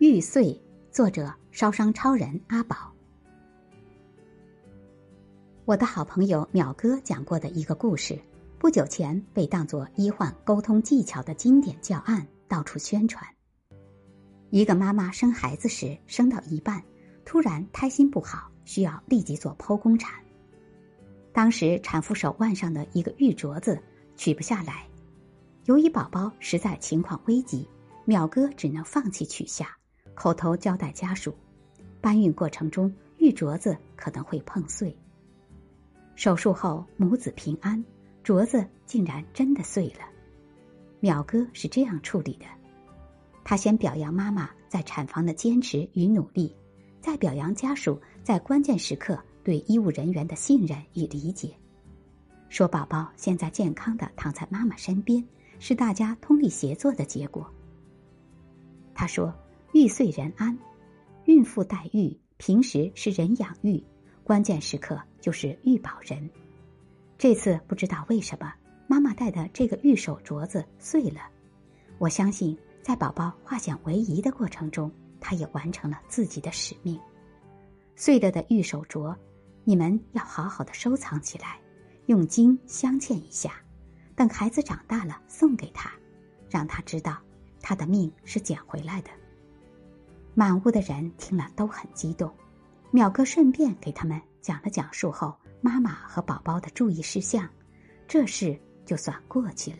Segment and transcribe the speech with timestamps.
[0.00, 0.58] 玉碎，
[0.90, 2.90] 作者烧伤超人阿宝。
[5.66, 8.18] 我的好朋友淼哥讲过的一个故事，
[8.58, 13.22] 不久前被当作医患沟通技巧的经典教案到处宣传。
[14.48, 16.82] 一个妈妈生孩子时，生到一半，
[17.26, 20.18] 突然胎心不好，需要立即做剖宫产。
[21.30, 23.78] 当时产妇手腕上的一个玉镯子
[24.16, 24.88] 取不下来，
[25.66, 27.68] 由于宝宝实在情况危急。
[28.06, 29.76] 淼哥只能放弃取下，
[30.20, 31.34] 口头交代家属，
[31.98, 34.94] 搬运过程中玉镯子可能会碰碎。
[36.14, 37.82] 手术后母子平安，
[38.22, 40.00] 镯子竟然真的碎了。
[41.00, 42.44] 淼哥是这样处理的：
[43.44, 46.54] 他先表扬妈妈在产房的坚持与努力，
[47.00, 51.54] 再表扬家属在关键时刻对医务人员的信任与理解，
[52.50, 55.26] 说宝宝现在健康的躺在妈妈身边，
[55.58, 57.50] 是大家通力协作的结果。
[58.94, 59.34] 他说
[59.72, 60.58] ：“玉碎人安，
[61.26, 63.80] 孕妇带玉，平时是人养玉，
[64.24, 66.28] 关键时刻就是玉保人。
[67.16, 68.52] 这次不知道为什么，
[68.88, 71.20] 妈妈戴的这个玉手镯子碎了。
[71.98, 76.98] 我相信，在宝宝化险为夷的过程中，他也完成了自己的使命。
[77.94, 79.14] 碎了的玉手镯，
[79.62, 81.60] 你们要好好的收藏起来，
[82.06, 83.52] 用金镶嵌一下，
[84.16, 85.92] 等孩子长大了送给他，
[86.50, 87.16] 让他知道。”
[87.62, 89.10] 他的命是捡回来的。
[90.34, 92.32] 满屋的人听了都很激动，
[92.92, 97.48] 淼哥顺便给他们讲了讲术后妈妈和宝宝的注意事项，
[98.08, 99.78] 这事就算过去了。